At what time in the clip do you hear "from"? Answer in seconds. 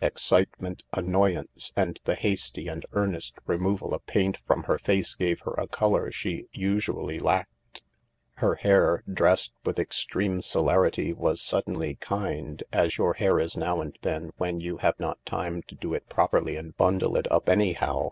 4.46-4.62